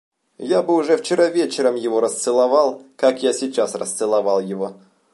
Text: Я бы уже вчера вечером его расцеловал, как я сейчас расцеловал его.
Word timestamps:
Я 0.55 0.63
бы 0.63 0.73
уже 0.73 0.97
вчера 0.97 1.29
вечером 1.29 1.75
его 1.75 1.99
расцеловал, 1.99 2.81
как 2.95 3.21
я 3.21 3.33
сейчас 3.33 3.75
расцеловал 3.75 4.39
его. 4.39 4.73